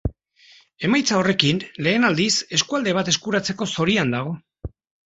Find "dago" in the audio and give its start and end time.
4.19-4.39